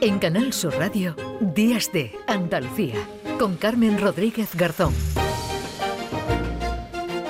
[0.00, 2.94] En Canal Sur Radio, Días de Andalucía,
[3.36, 4.94] con Carmen Rodríguez Garzón.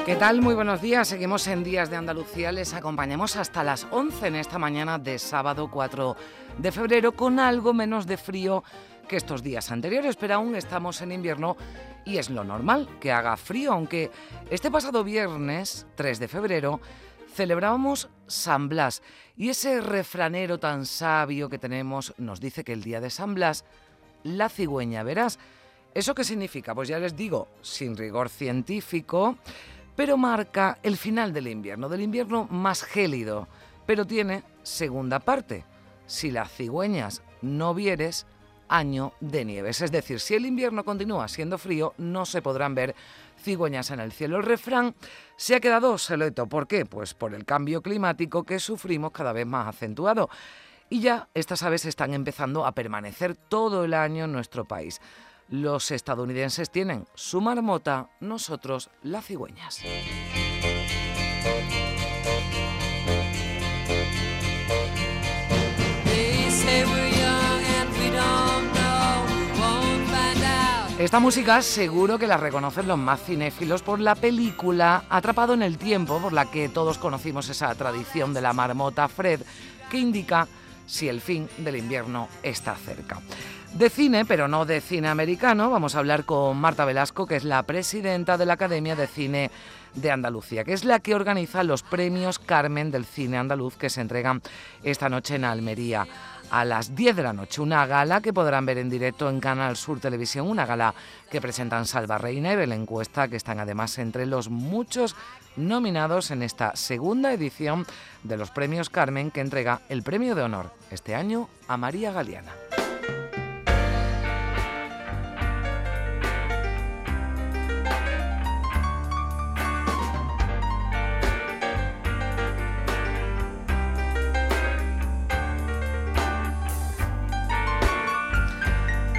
[0.05, 0.43] ¿Qué tal?
[0.43, 1.09] Muy buenos días.
[1.09, 2.53] Seguimos en Días de Andalucía.
[2.53, 6.15] Les acompañamos hasta las 11 en esta mañana de sábado 4
[6.59, 8.63] de febrero con algo menos de frío
[9.09, 11.57] que estos días anteriores, pero aún estamos en invierno
[12.05, 14.11] y es lo normal que haga frío, aunque
[14.51, 16.81] este pasado viernes 3 de febrero
[17.39, 19.01] celebrábamos San Blas
[19.37, 23.65] y ese refranero tan sabio que tenemos nos dice que el día de San Blas,
[24.25, 25.39] la cigüeña verás.
[25.95, 26.75] ¿Eso qué significa?
[26.75, 29.37] Pues ya les digo, sin rigor científico,
[29.95, 33.47] pero marca el final del invierno, del invierno más gélido,
[33.87, 35.65] pero tiene segunda parte.
[36.09, 38.27] Si las cigüeñas no vieres,
[38.69, 39.81] año de nieves.
[39.81, 42.97] Es decir, si el invierno continúa siendo frío, no se podrán ver
[43.43, 44.39] cigüeñas en el cielo.
[44.39, 44.95] El refrán
[45.37, 46.47] se ha quedado obsoleto.
[46.47, 46.85] ¿Por qué?
[46.85, 50.29] Pues por el cambio climático que sufrimos cada vez más acentuado.
[50.91, 55.01] Y ya estas aves están empezando a permanecer todo el año en nuestro país.
[55.49, 59.83] Los estadounidenses tienen su marmota, nosotros las cigüeñas.
[71.09, 75.79] Esta música seguro que la reconocen los más cinéfilos por la película Atrapado en el
[75.79, 79.41] Tiempo, por la que todos conocimos esa tradición de la marmota Fred,
[79.91, 80.47] que indica
[80.85, 83.23] si el fin del invierno está cerca.
[83.73, 87.45] De cine, pero no de cine americano, vamos a hablar con Marta Velasco, que es
[87.45, 89.51] la presidenta de la Academia de Cine
[89.95, 94.03] de Andalucía, que es la que organiza los premios Carmen del cine andaluz que se
[94.03, 94.43] entregan
[94.83, 96.07] esta noche en Almería
[96.51, 97.61] a las 10 de la noche.
[97.61, 100.95] Una gala que podrán ver en directo en Canal Sur Televisión, una gala
[101.31, 105.17] que presentan Salva Reina y Belén Encuesta, que están además entre los muchos
[105.57, 107.87] nominados en esta segunda edición
[108.23, 112.68] de los premios Carmen, que entrega el premio de honor este año a María Galeana.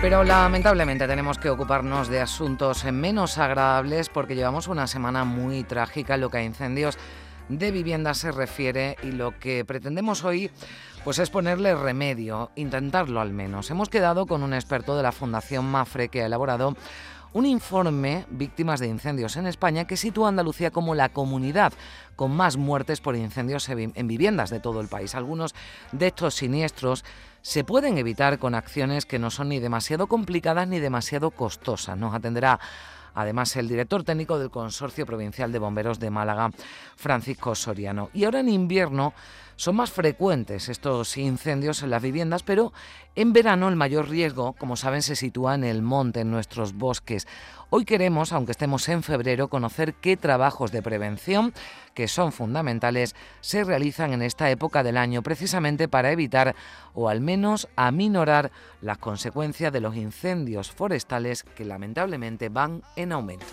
[0.01, 6.15] Pero lamentablemente tenemos que ocuparnos de asuntos menos agradables porque llevamos una semana muy trágica
[6.15, 6.97] en lo que a incendios
[7.49, 10.51] de vivienda se refiere y lo que pretendemos hoy
[11.03, 13.71] pues es ponerle remedio, intentarlo al menos.
[13.71, 16.77] Hemos quedado con un experto de la Fundación Mafre que ha elaborado
[17.33, 21.73] un informe víctimas de incendios en España que sitúa a Andalucía como la comunidad
[22.15, 25.15] con más muertes por incendios en viviendas de todo el país.
[25.15, 25.53] Algunos
[25.91, 27.05] de estos siniestros
[27.41, 31.97] se pueden evitar con acciones que no son ni demasiado complicadas ni demasiado costosas.
[31.97, 32.59] Nos atenderá
[33.21, 36.51] además el director técnico del Consorcio Provincial de Bomberos de Málaga,
[36.95, 38.09] Francisco Soriano.
[38.13, 39.13] Y ahora en invierno
[39.59, 42.71] son más frecuentes estos incendios en las viviendas, pero
[43.15, 47.27] en verano el mayor riesgo, como saben, se sitúa en el monte, en nuestros bosques.
[47.69, 51.53] Hoy queremos, aunque estemos en febrero, conocer qué trabajos de prevención,
[51.99, 56.55] que son fundamentales, se realizan en esta época del año, precisamente para evitar
[56.93, 63.47] o al menos aminorar las consecuencias de los incendios forestales que lamentablemente van en aumento.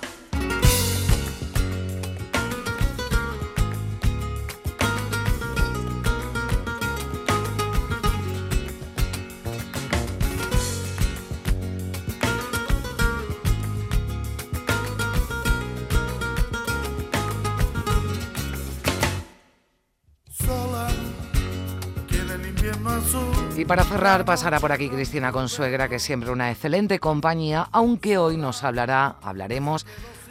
[23.57, 28.19] Y para cerrar pasará por aquí Cristina Consuegra, que es siempre una excelente compañía, aunque
[28.19, 29.87] hoy nos hablará, hablaremos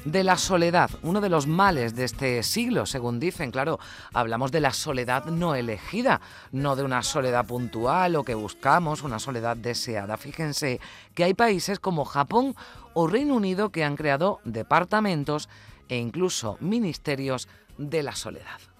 [0.05, 3.49] de la soledad, uno de los males de este siglo, según dicen.
[3.49, 3.79] Claro,
[4.13, 6.21] hablamos de la soledad no elegida,
[6.51, 10.17] no de una soledad puntual o que buscamos, una soledad deseada.
[10.17, 10.79] Fíjense
[11.15, 12.55] que hay países como Japón
[12.93, 15.49] o Reino Unido que han creado departamentos
[15.89, 17.47] e incluso ministerios
[17.79, 18.74] de la soledad.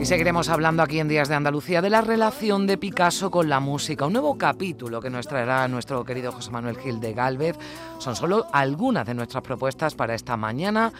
[0.00, 3.60] Y seguiremos hablando aquí en Días de Andalucía de la relación de Picasso con la
[3.60, 4.06] música.
[4.06, 7.56] Un nuevo capítulo que nos traerá nuestro querido José Manuel Gil de Galvez.
[7.98, 10.92] Son solo algunas de nuestras propuestas para esta mañana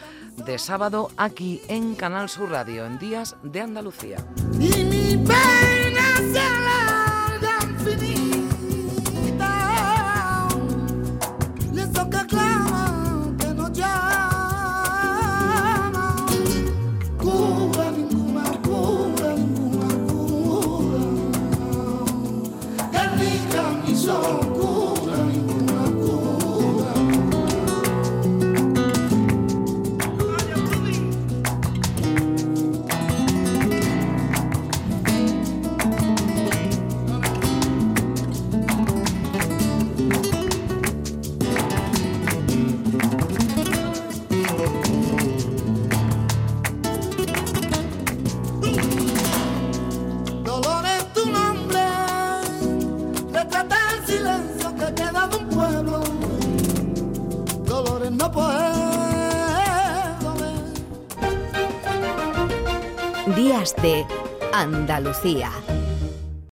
[0.45, 4.17] de sábado aquí en Canal Sur Radio, en Días de Andalucía.
[4.59, 5.46] el
[24.07, 24.76] so good.
[63.35, 64.05] Días de
[64.51, 65.51] Andalucía.